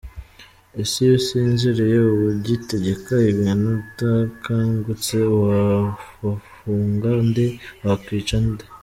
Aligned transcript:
Ese 0.81 0.95
iyo 1.03 1.13
usinziriye 1.19 1.97
uba 2.11 2.25
ugitegeka 2.33 3.13
ibintu, 3.31 3.69
udakangutse 3.89 5.15
wa 5.43 5.63
wafunga 6.23 7.09
nde, 7.27 7.45
wakwica 7.83 8.37
nde? 8.47 8.65